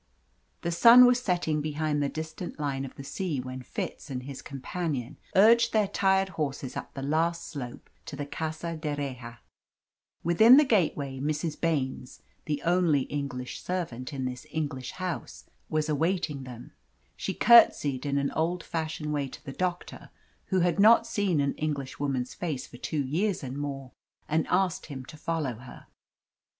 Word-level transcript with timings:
The 0.63 0.71
sun 0.71 1.05
was 1.05 1.21
setting 1.21 1.61
behind 1.61 2.01
the 2.01 2.09
distant 2.09 2.59
line 2.59 2.85
of 2.85 2.95
the 2.95 3.03
sea 3.03 3.39
when 3.39 3.61
Fitz 3.61 4.09
and 4.09 4.23
his 4.23 4.41
companion 4.41 5.19
urged 5.35 5.73
their 5.73 5.87
tired 5.87 6.29
horses 6.29 6.75
up 6.75 6.95
the 6.95 7.03
last 7.03 7.45
slope 7.47 7.87
to 8.07 8.15
the 8.15 8.25
Casa 8.25 8.75
d'Erraha. 8.75 9.37
Within 10.23 10.57
the 10.57 10.63
gateway 10.65 11.19
Mrs. 11.19 11.61
Baines, 11.61 12.23
the 12.45 12.63
only 12.63 13.01
English 13.11 13.61
servant 13.61 14.11
in 14.11 14.25
this 14.25 14.47
English 14.49 14.93
house, 14.93 15.45
was 15.69 15.87
awaiting 15.87 16.45
them. 16.45 16.71
She 17.15 17.35
curtsied 17.35 18.03
in 18.03 18.17
an 18.17 18.31
old 18.31 18.63
fashioned 18.63 19.13
way 19.13 19.27
to 19.27 19.45
the 19.45 19.53
doctor, 19.53 20.09
who 20.45 20.61
had 20.61 20.79
not 20.79 21.05
seen 21.05 21.39
an 21.39 21.53
Englishwoman's 21.57 22.33
face 22.33 22.65
for 22.65 22.77
two 22.77 23.03
years 23.05 23.43
and 23.43 23.55
more, 23.55 23.91
and 24.27 24.47
asked 24.47 24.87
him 24.87 25.05
to 25.05 25.15
follow 25.17 25.57
her. 25.57 25.85